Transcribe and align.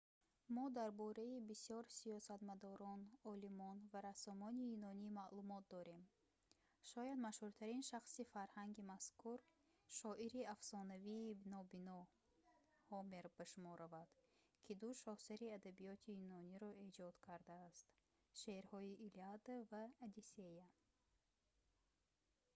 мо 0.55 0.61
дар 0.77 0.89
бораи 1.01 1.37
бисёр 1.49 1.83
сиёсатмадорон 1.99 3.01
олимон 3.31 3.77
ва 3.91 3.99
рассомони 4.09 4.63
юнонӣ 4.75 5.07
маълумот 5.19 5.65
дорем 5.73 6.03
шояд 6.89 7.19
машҳуртарин 7.27 7.83
шахси 7.91 8.23
фарҳанги 8.33 8.87
мазкур 8.91 9.39
шоири 9.99 10.41
афсонавии 10.55 11.37
нобино 11.53 11.97
ҳомер 12.89 13.25
ба 13.37 13.43
шумор 13.51 13.75
равад 13.83 14.09
ки 14.65 14.71
ду 14.81 14.89
шоҳасари 15.01 15.47
адабиёти 15.57 16.09
юнониро 16.25 16.69
эҷод 16.85 17.15
кардааст 17.27 17.85
шеърҳои 18.39 18.99
илиада 19.07 19.55
ва 19.71 19.83
одиссея 20.05 20.65